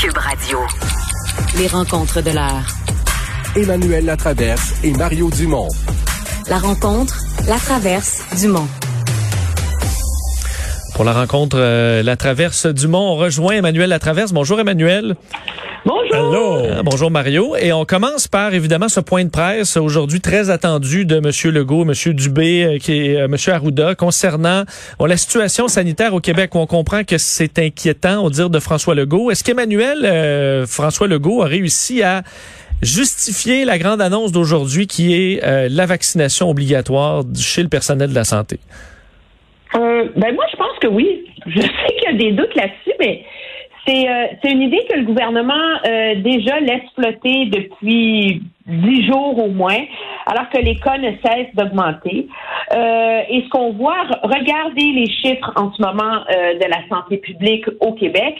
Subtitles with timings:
[0.00, 0.58] Cube Radio.
[1.58, 2.64] Les rencontres de l'heure.
[3.54, 5.68] Emmanuel Latraverse et Mario Dumont.
[6.48, 8.66] La rencontre, la traverse, Dumont.
[10.94, 14.32] Pour la rencontre euh, La Traverse Dumont, on rejoint Emmanuel Latraverse.
[14.32, 15.16] Bonjour Emmanuel.
[15.84, 16.14] Bonjour.
[16.14, 16.56] Allô.
[16.58, 17.56] Euh, bonjour Mario.
[17.56, 21.54] Et on commence par évidemment ce point de presse aujourd'hui très attendu de M.
[21.54, 22.14] Legault, M.
[22.14, 23.36] Dubé, euh, qui est euh, M.
[23.48, 24.64] Arruda, concernant
[24.98, 26.54] bon, la situation sanitaire au Québec.
[26.54, 29.30] Où on comprend que c'est inquiétant, au dire de François Legault.
[29.30, 32.22] Est-ce qu'Emmanuel euh, François Legault a réussi à
[32.82, 38.14] justifier la grande annonce d'aujourd'hui qui est euh, la vaccination obligatoire chez le personnel de
[38.14, 38.58] la santé?
[39.74, 41.24] Euh, ben moi, je pense que oui.
[41.46, 43.24] Je sais qu'il y a des doutes là-dessus, mais
[43.90, 45.54] c'est euh, c'est une idée que le gouvernement
[45.86, 49.78] euh, déjà laisse flotter depuis dix jours au moins,
[50.26, 52.28] alors que les cas ne cessent d'augmenter.
[52.72, 57.16] Euh, et ce qu'on voit, re- regardez les chiffres en ce moment de la santé
[57.18, 58.36] publique au Québec.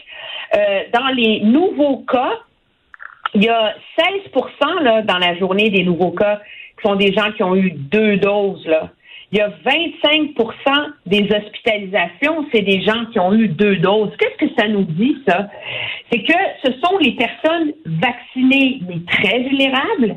[0.93, 2.33] Dans les nouveaux cas,
[3.35, 4.33] il y a 16
[4.83, 6.41] là, dans la journée des nouveaux cas
[6.81, 8.67] qui sont des gens qui ont eu deux doses.
[8.67, 8.91] Là.
[9.33, 10.35] Il y a 25%
[11.07, 14.11] des hospitalisations, c'est des gens qui ont eu deux doses.
[14.19, 15.49] Qu'est-ce que ça nous dit, ça?
[16.11, 20.17] C'est que ce sont les personnes vaccinées, mais très vulnérables,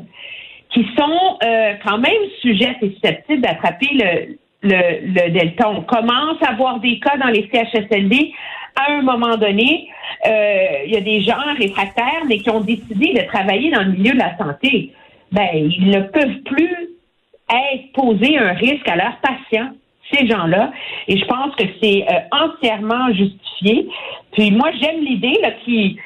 [0.70, 5.70] qui sont euh, quand même sujettes et susceptibles d'attraper le, le, le delta.
[5.70, 8.32] On commence à voir des cas dans les CHSLD.
[8.74, 9.88] À un moment donné,
[10.26, 13.92] euh, il y a des gens réfractaires, mais qui ont décidé de travailler dans le
[13.92, 14.90] milieu de la santé.
[15.30, 16.93] Ben, ils ne peuvent plus
[17.50, 19.70] être poser un risque à leurs patients,
[20.12, 20.72] ces gens-là.
[21.08, 23.88] Et je pense que c'est euh, entièrement justifié.
[24.32, 25.98] Puis moi, j'aime l'idée là, qui,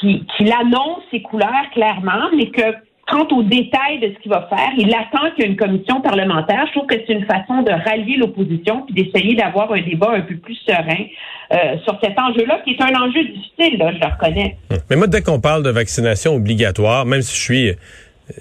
[0.00, 2.74] qui, qui l'annonce ses couleurs clairement, mais que
[3.08, 6.00] quant aux détails de ce qu'il va faire, il attend qu'il y ait une commission
[6.00, 6.66] parlementaire.
[6.66, 10.20] Je trouve que c'est une façon de rallier l'opposition puis d'essayer d'avoir un débat un
[10.20, 11.04] peu plus serein
[11.52, 14.56] euh, sur cet enjeu-là, qui est un enjeu difficile, je le reconnais.
[14.90, 17.72] Mais moi, dès qu'on parle de vaccination obligatoire, même si je suis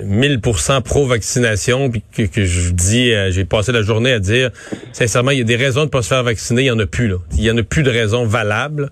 [0.02, 4.52] 1000% pro-vaccination, puis que, que je dis, euh, j'ai passé la journée à dire,
[4.92, 6.86] sincèrement, il y a des raisons de pas se faire vacciner, il y en a
[6.86, 7.18] plus là.
[7.34, 8.90] Il y en a plus de raisons valables.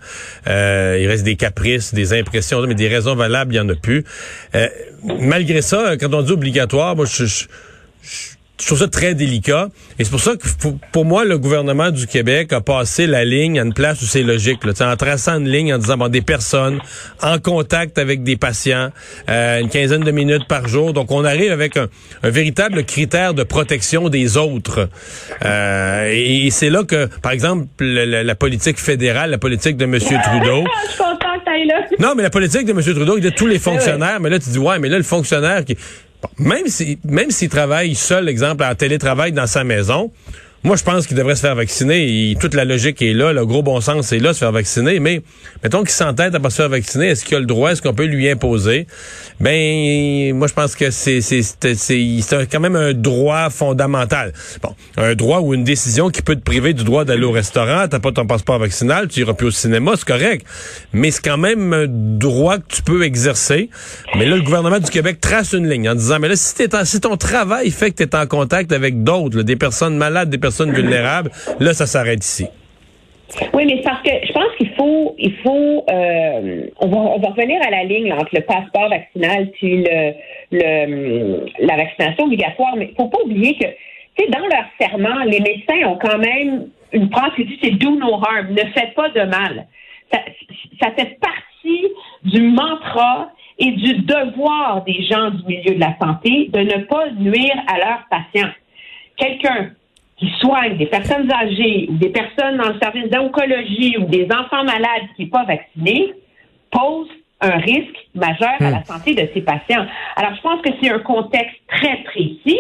[0.48, 3.76] Euh, il reste des caprices, des impressions, mais des raisons valables, il y en a
[3.76, 4.06] plus.
[4.56, 4.68] Euh,
[5.20, 7.46] malgré ça, quand on dit obligatoire, moi, je, je,
[8.02, 9.68] je je trouve ça très délicat.
[10.00, 10.48] Et c'est pour ça que
[10.92, 14.24] pour, moi, le gouvernement du Québec a passé la ligne à une place où c'est
[14.24, 14.64] logique.
[14.64, 16.80] Là, en traçant une ligne en disant bon, des personnes
[17.22, 18.92] en contact avec des patients,
[19.30, 20.94] euh, une quinzaine de minutes par jour.
[20.94, 21.88] Donc on arrive avec un,
[22.24, 24.88] un véritable critère de protection des autres.
[25.44, 29.78] Euh, et, et c'est là que, par exemple, le- le- la politique fédérale, la politique
[29.78, 30.00] de M.
[30.00, 30.64] Trudeau.
[32.00, 32.82] Non, mais la politique de M.
[32.82, 35.64] Trudeau, il a tous les fonctionnaires, mais là, tu dis, ouais, mais là, le fonctionnaire
[35.66, 35.76] qui.
[36.38, 40.12] Même si même s'il travaille seul, exemple, en télétravail dans sa maison,
[40.66, 42.36] moi, je pense qu'il devrait se faire vacciner.
[42.42, 45.00] Toute la logique est là, le gros bon sens est là, se faire vacciner.
[45.00, 45.22] Mais
[45.64, 47.94] mettons qu'il s'entête à pas se faire vacciner, est-ce qu'il a le droit, est-ce qu'on
[47.94, 48.88] peut lui imposer?
[49.40, 54.34] Ben, moi, je pense que c'est c'est c'est quand même un droit fondamental.
[54.64, 57.88] Bon, un droit ou une décision qui peut te priver du droit d'aller au restaurant.
[57.88, 60.48] T'as pas ton passeport vaccinal, tu iras plus au cinéma, c'est correct.
[60.94, 63.70] Mais c'est quand même un droit que tu peux exercer.
[64.18, 66.74] Mais là, le gouvernement du Québec trace une ligne en disant, mais là, si, t'es
[66.76, 70.32] en- si ton travail fait que tu es en contact avec d'autres, des personnes malades,
[70.32, 72.48] des personnes vulnérables, là, ça s'arrête ici.
[73.54, 77.30] Oui, mais parce que je pense qu'il faut, il faut, euh, on va, on va
[77.30, 82.76] revenir à la ligne là, entre le passeport vaccinal puis le, la vaccination obligatoire.
[82.78, 86.20] Mais il faut pas oublier que, tu sais, dans leur serment, les médecins ont quand
[86.20, 89.68] même une phrase qui dit c'est do no harm, ne faites pas de mal.
[90.12, 91.88] Ça fait partie
[92.24, 97.10] du mantra et du devoir des gens du milieu de la santé de ne pas
[97.12, 98.52] nuire à leurs patients.
[99.18, 99.72] Quelqu'un
[100.18, 104.64] qui soigne des personnes âgées ou des personnes dans le service d'oncologie ou des enfants
[104.64, 106.14] malades qui n'est pas vacciné
[106.72, 107.08] pose
[107.42, 109.86] un risque majeur à la santé de ses patients.
[110.16, 112.60] Alors, je pense que c'est un contexte très précis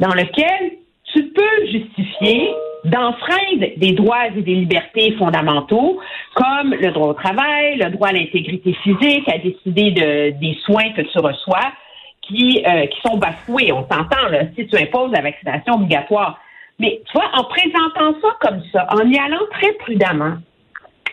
[0.00, 0.72] dans lequel
[1.14, 2.50] tu peux justifier
[2.84, 6.00] d'enfreindre des droits et des libertés fondamentaux
[6.34, 10.90] comme le droit au travail, le droit à l'intégrité physique, à décider de, des soins
[10.96, 11.72] que tu reçois
[12.22, 13.72] qui, euh, qui sont bafoués.
[13.72, 16.38] On s'entend, là, si tu imposes la vaccination obligatoire.
[16.78, 20.36] Mais tu vois, en présentant ça comme ça, en y allant très prudemment,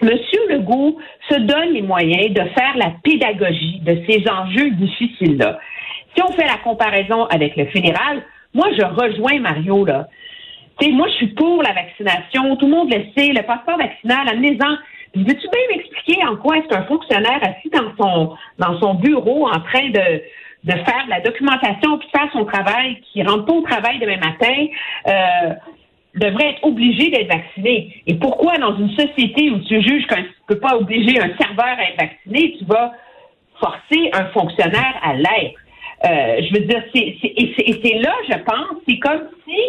[0.02, 0.98] Monsieur Legault
[1.30, 5.60] se donne les moyens de faire la pédagogie de ces enjeux difficiles-là.
[6.16, 8.24] Si on fait la comparaison avec le fédéral,
[8.54, 10.08] moi, je rejoins Mario, là.
[10.80, 12.56] Tu sais, moi, je suis pour la vaccination.
[12.56, 13.34] Tout le monde le sait.
[13.34, 14.78] Le passeport vaccinal, amenez-en.
[15.16, 19.60] Veux-tu bien m'expliquer en quoi est-ce qu'un fonctionnaire assis dans son, dans son bureau en
[19.60, 20.22] train de,
[20.64, 24.18] de faire de la documentation puis faire son travail, qui rentre pas au travail demain
[24.18, 24.66] matin,
[25.08, 25.54] euh,
[26.16, 28.04] devrait être obligé d'être vacciné.
[28.08, 31.78] Et pourquoi dans une société où tu juges qu'on ne peut pas obliger un serveur
[31.78, 32.92] à être vacciné, tu vas
[33.60, 35.60] forcer un fonctionnaire à l'être?
[36.06, 39.60] Euh, je veux dire, c'est, c'est, là, je pense, c'est comme si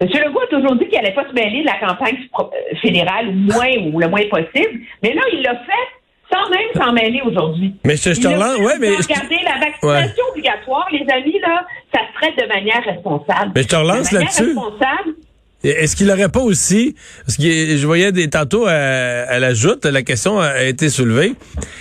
[0.00, 0.08] M.
[0.08, 3.52] Legault a toujours dit qu'il n'allait pas se mêler de la campagne euh, fédérale, ou
[3.52, 4.80] moins, ou le moins possible.
[5.02, 5.88] Mais là, il l'a fait
[6.34, 7.74] sans même s'en mêler aujourd'hui.
[7.84, 8.90] Mais je, je te relance, ouais, mais.
[8.96, 11.64] Regardez, la vaccination obligatoire, les amis, là,
[11.94, 13.52] ça se traite de manière responsable.
[13.54, 14.46] Mais je te relance là-dessus.
[14.46, 15.14] responsable,
[15.62, 16.94] Est-ce qu'il n'aurait pas aussi,
[17.24, 17.42] parce que
[17.76, 21.34] je voyais des tantôt à, à la joute, la question a été soulevée.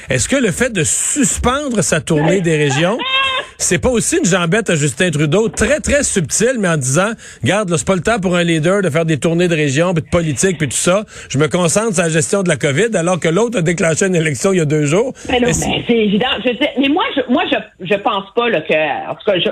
[0.09, 2.97] Est-ce que le fait de suspendre sa tournée des régions,
[3.63, 7.11] c'est pas aussi une jambette à Justin Trudeau, très très subtile, mais en disant,
[7.43, 9.93] garde, là, c'est pas le temps pour un leader de faire des tournées de région,
[9.93, 11.03] puis de politique, puis tout ça.
[11.29, 14.15] Je me concentre sur la gestion de la COVID, alors que l'autre a déclenché une
[14.15, 15.13] élection il y a deux jours.
[15.29, 16.27] Mais non, c'est- ben, c'est évident.
[16.45, 19.39] Je sais, mais moi, je, moi, je, je pense pas là, que, en tout cas,
[19.39, 19.49] je,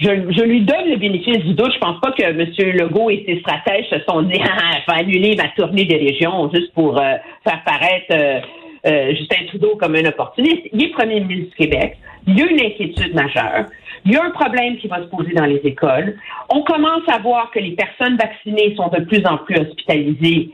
[0.00, 1.72] je, je lui donne le bénéfice du doute.
[1.74, 2.38] Je pense pas que M.
[2.76, 6.50] Legault et ses stratèges se sont dit, ah, je vais annuler ma tournée des régions
[6.54, 8.38] juste pour euh, faire paraître euh,
[8.86, 10.62] euh, Justin Trudeau comme un opportuniste.
[10.72, 11.98] Il est premier ministre du Québec.
[12.26, 13.66] Il y a une inquiétude majeure.
[14.04, 16.16] Il y a un problème qui va se poser dans les écoles.
[16.48, 20.50] On commence à voir que les personnes vaccinées sont de plus en plus hospitalisées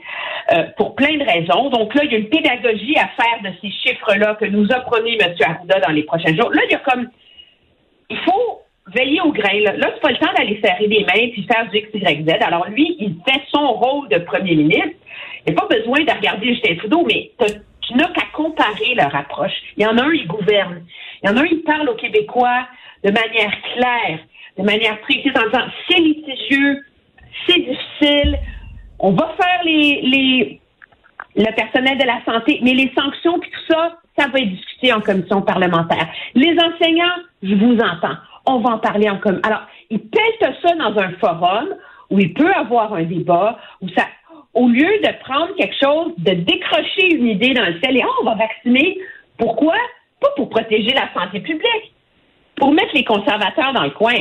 [0.53, 1.71] euh, pour plein de raisons.
[1.71, 4.81] Donc là, il y a une pédagogie à faire de ces chiffres-là que nous a
[4.81, 5.35] promis M.
[5.41, 6.51] Arruda dans les prochains jours.
[6.51, 7.09] Là, il y a comme...
[8.11, 8.63] Il faut
[8.95, 9.61] veiller au grain.
[9.61, 12.33] Là, c'est pas le temps d'aller serrer les mains puis faire du X, Y, Z.
[12.41, 14.97] Alors lui, il fait son rôle de premier ministre.
[15.47, 17.31] Il n'y a pas besoin de regarder Justin Trudeau, mais
[17.87, 19.53] tu n'as qu'à comparer leur approche.
[19.77, 20.85] Il y en a un, il gouverne.
[21.23, 22.67] Il y en a un, il parle aux Québécois
[23.05, 24.19] de manière claire,
[24.59, 26.85] de manière précise, en disant c'est litigieux,
[27.47, 28.39] c'est difficile,
[28.99, 30.61] on va faire les, les
[31.37, 34.93] le personnel de la santé, mais les sanctions puis tout ça, ça va être discuté
[34.93, 36.09] en commission parlementaire.
[36.35, 37.05] Les enseignants,
[37.43, 38.17] je vous entends.
[38.47, 39.47] On va en parler en commission.
[39.47, 41.75] Alors, il pèse ça dans un forum
[42.09, 44.07] où il peut avoir un débat, où ça,
[44.57, 48.13] au lieu de prendre quelque chose, de décrocher une idée dans le ciel et oh,
[48.23, 48.99] on va vacciner.
[49.37, 49.75] Pourquoi?
[50.19, 51.93] Pas pour protéger la santé publique,
[52.57, 54.17] pour mettre les conservateurs dans le coin.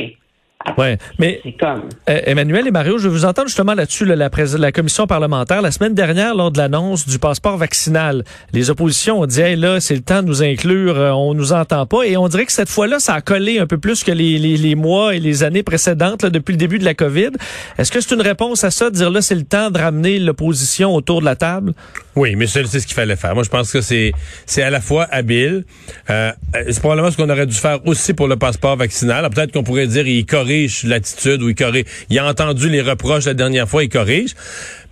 [0.76, 1.82] Ouais, mais comme.
[2.08, 5.62] Euh, Emmanuel et Mario, je vais vous entendre justement là-dessus, là, la, la commission parlementaire.
[5.62, 9.80] La semaine dernière, lors de l'annonce du passeport vaccinal, les oppositions ont dit, hey, là,
[9.80, 12.02] c'est le temps de nous inclure, euh, on nous entend pas.
[12.04, 14.56] Et on dirait que cette fois-là, ça a collé un peu plus que les, les,
[14.56, 17.30] les mois et les années précédentes, là, depuis le début de la COVID.
[17.78, 20.18] Est-ce que c'est une réponse à ça, de dire là, c'est le temps de ramener
[20.18, 21.72] l'opposition autour de la table?
[22.16, 23.34] Oui, mais c'est ce qu'il fallait faire.
[23.34, 24.12] Moi, je pense que c'est
[24.46, 25.64] c'est à la fois habile.
[26.08, 26.32] Euh,
[26.70, 29.28] c'est probablement ce qu'on aurait dû faire aussi pour le passeport vaccinal.
[29.28, 31.84] Peut-être qu'on pourrait dire il corrige l'attitude ou il corrige.
[32.08, 34.30] Il a entendu les reproches la dernière fois, il corrige.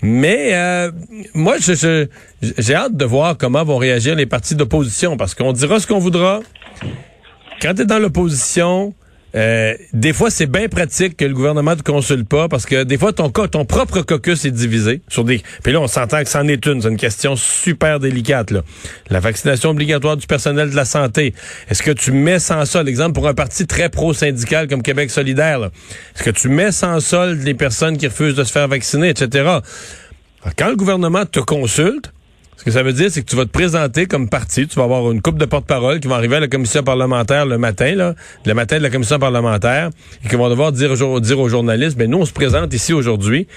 [0.03, 0.91] Mais euh,
[1.33, 2.07] moi, je-
[2.59, 5.99] j'ai hâte de voir comment vont réagir les partis d'opposition parce qu'on dira ce qu'on
[5.99, 6.41] voudra.
[7.63, 8.93] Quand tu dans l'opposition,
[9.35, 12.85] euh, des fois, c'est bien pratique que le gouvernement ne te consulte pas parce que
[12.85, 15.43] des fois, ton, ton propre caucus est divisé sur des.
[15.63, 16.83] Puis là, on s'entend que c'en est une.
[16.83, 18.53] C'est une question super délicate.
[18.53, 18.63] Là.
[19.11, 21.35] La vaccination obligatoire du personnel de la santé.
[21.69, 25.71] Est-ce que tu mets sans sol, exemple, pour un parti très pro-syndical comme Québec solidaire,
[26.15, 29.59] est-ce que tu mets sans solde les personnes qui refusent de se faire vacciner, etc.
[30.57, 32.14] Quand le gouvernement te consulte,
[32.57, 34.67] ce que ça veut dire, c'est que tu vas te présenter comme parti.
[34.67, 37.59] Tu vas avoir une coupe de porte-parole qui vont arriver à la commission parlementaire le
[37.59, 38.15] matin, là,
[38.47, 39.91] le matin de la commission parlementaire,
[40.25, 42.73] et qui vont devoir dire, aux jour- dire aux journalistes, ben nous, on se présente
[42.73, 43.49] ici aujourd'hui,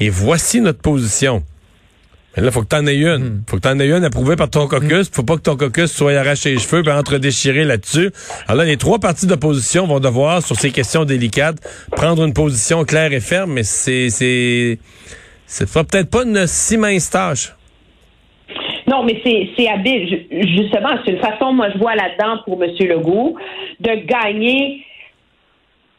[0.00, 1.44] et voici notre position.
[2.36, 3.42] Mais là, faut que t'en aies une.
[3.48, 5.08] Faut que t'en aies une approuvée par ton caucus.
[5.10, 8.10] Faut pas que ton caucus soit arraché les cheveux et entre-déchiré là-dessus.
[8.46, 11.56] Alors là, les trois partis d'opposition vont devoir, sur ces questions délicates,
[11.92, 14.78] prendre une position claire et ferme, mais c'est, c'est,
[15.46, 17.54] c'est peut-être pas une si mince tâche.
[18.88, 20.08] Non, mais c'est, habile.
[20.08, 20.26] Ju-
[20.56, 22.70] Justement, c'est une façon, moi, je vois là-dedans pour M.
[22.80, 23.36] Legault,
[23.80, 24.84] de gagner,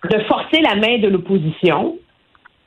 [0.09, 1.97] de forcer la main de l'opposition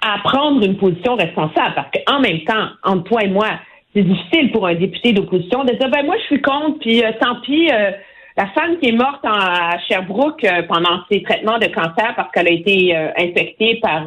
[0.03, 1.75] à prendre une position responsable.
[1.75, 3.49] Parce qu'en même temps, entre toi et moi,
[3.95, 7.11] c'est difficile pour un député d'opposition de dire, ben moi, je suis contre, puis euh,
[7.21, 7.91] tant pis, euh,
[8.37, 12.31] la femme qui est morte en- à Sherbrooke euh, pendant ses traitements de cancer parce
[12.33, 14.07] qu'elle a été infectée par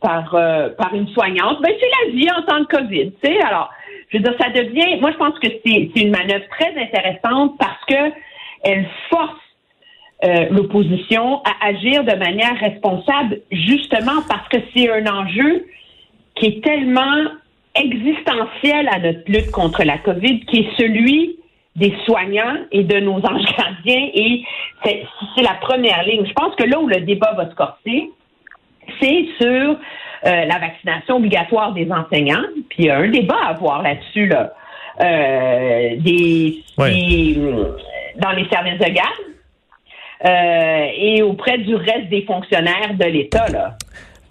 [0.00, 0.30] par
[0.78, 3.38] par une soignante, ben c'est la vie en temps de COVID, tu sais.
[3.42, 3.70] Alors,
[4.10, 7.84] je veux dire, ça devient, moi je pense que c'est une manœuvre très intéressante parce
[7.86, 8.12] que
[8.62, 9.40] elle force
[10.22, 15.64] euh, l'opposition à agir de manière responsable, justement parce que c'est un enjeu
[16.34, 17.24] qui est tellement
[17.74, 21.36] existentiel à notre lutte contre la COVID, qui est celui
[21.76, 24.08] des soignants et de nos anges gardiens.
[24.14, 24.44] Et
[24.84, 26.26] c'est la première ligne.
[26.26, 28.10] Je pense que là où le débat va se corser,
[29.00, 29.76] c'est sur
[30.26, 32.44] euh, la vaccination obligatoire des enseignants.
[32.68, 34.52] Puis il y a un débat à avoir là-dessus, là.
[35.00, 36.90] Euh, des, Ouais.
[36.92, 37.38] des-
[38.16, 39.08] dans les services de garde
[40.26, 43.46] euh, et auprès du reste des fonctionnaires de l'État.
[43.48, 43.76] Là.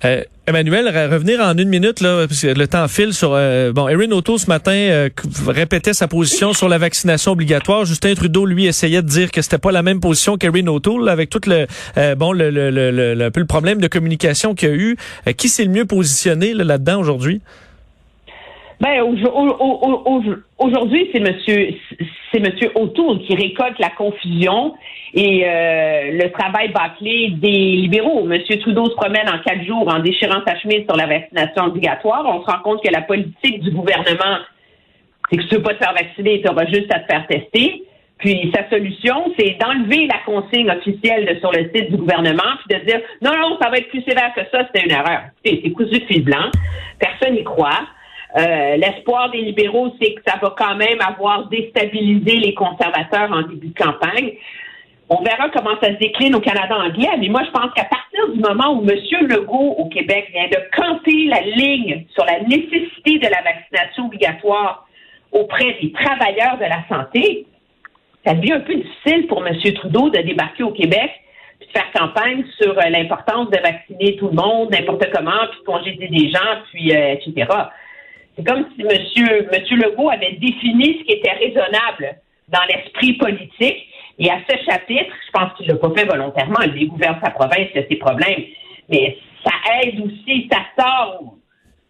[0.06, 3.34] Euh, Emmanuel, revenir en une minute, parce que le temps file sur...
[3.34, 5.10] Euh, bon, Erin O'Toole, ce matin, euh,
[5.46, 7.86] répétait sa position sur la vaccination obligatoire.
[7.86, 11.29] Justin Trudeau, lui, essayait de dire que c'était pas la même position qu'Erin O'Toole, avec
[11.29, 11.68] tout le...
[12.15, 14.98] bon, le, le, le, peu le problème de communication qu'il y a eu.
[15.38, 17.41] qui s'est le mieux positionné là-dedans aujourd'hui?
[18.79, 19.01] Ben,
[20.57, 21.74] aujourd'hui, c'est monsieur,
[22.31, 24.74] c'est monsieur O'Toole qui récolte la confusion
[25.13, 28.24] et euh, le travail bâclé des libéraux.
[28.24, 32.24] Monsieur Trudeau se promène en quatre jours en déchirant sa chemise sur la vaccination obligatoire.
[32.25, 34.38] On se rend compte que la politique du gouvernement,
[35.29, 37.83] c'est que tu veux pas te faire vacciner, tu auras juste à te faire tester.
[38.19, 42.86] Puis sa solution, c'est d'enlever la consigne officielle sur le site du gouvernement, puis de
[42.86, 45.24] dire non, non, ça va être plus sévère que ça, c'était une erreur.
[45.43, 46.50] C'est cousu de fil blanc.
[46.98, 47.81] Personne n'y croit.
[48.38, 53.41] Euh, l'espoir des libéraux, c'est que ça va quand même avoir déstabilisé les conservateurs en
[53.41, 54.33] début de campagne.
[55.09, 58.29] On verra comment ça se décline au Canada anglais, mais moi, je pense qu'à partir
[58.31, 58.95] du moment où M.
[59.27, 64.88] Legault au Québec vient de camper la ligne sur la nécessité de la vaccination obligatoire
[65.31, 67.48] auprès des travailleurs de la santé,
[68.24, 69.55] ça devient un peu difficile pour M.
[69.74, 71.09] Trudeau de débarquer au Québec
[71.59, 75.59] puis de faire campagne sur euh, l'importance de vacciner tout le monde, n'importe comment, puis
[75.59, 77.48] de congédier des gens, puis euh, etc.
[78.39, 79.48] C'est comme si M.
[79.51, 82.15] Monsieur Legault avait défini ce qui était raisonnable
[82.48, 83.88] dans l'esprit politique.
[84.17, 86.62] Et à ce chapitre, je pense qu'il ne l'a pas fait volontairement.
[86.65, 88.43] Il dégouverne sa province, il a ses problèmes.
[88.89, 91.36] Mais ça aide aussi, ça sort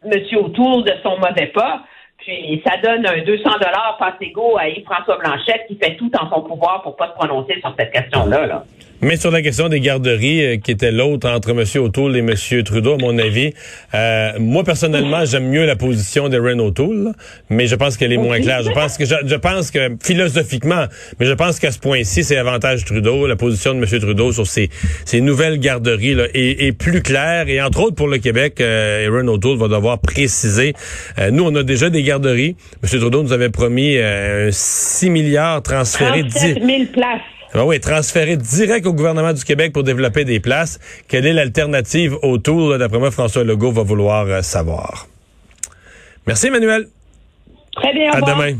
[0.03, 0.11] M.
[0.37, 1.83] autour de son mauvais pas.
[2.17, 6.41] Puis ça donne un 200 dollars passe à Yves-François Blanchette qui fait tout en son
[6.41, 8.45] pouvoir pour pas se prononcer sur cette question-là.
[8.45, 8.63] Là.
[9.01, 11.63] Mais sur la question des garderies, euh, qui était l'autre entre M.
[11.81, 12.35] O'Toole et M.
[12.63, 13.53] Trudeau, à mon avis,
[13.93, 17.13] euh, moi personnellement, j'aime mieux la position de Ren O'Toole,
[17.49, 18.61] mais je pense qu'elle est moins claire.
[18.61, 20.85] Je pense que je, pense que philosophiquement,
[21.19, 23.25] mais je pense qu'à ce point-ci, c'est avantage Trudeau.
[23.25, 23.99] La position de M.
[24.01, 24.69] Trudeau sur ces,
[25.05, 27.47] ces nouvelles garderies là, est, plus claire.
[27.47, 30.73] Et entre autres pour le Québec, euh, Aaron O'Toole va devoir préciser.
[31.19, 32.57] Euh, nous, on a déjà des garderies.
[32.83, 32.99] M.
[32.99, 33.97] Trudeau nous avait promis
[34.49, 36.27] 6 milliards transférés.
[36.27, 37.38] 37 000 places.
[37.53, 40.79] Ah oui, transféré direct au gouvernement du Québec pour développer des places.
[41.07, 42.77] Quelle est l'alternative autour?
[42.77, 45.07] D'après moi, François Legault va vouloir euh, savoir.
[46.27, 46.87] Merci, Emmanuel.
[47.75, 48.11] Très bien.
[48.11, 48.57] À demain.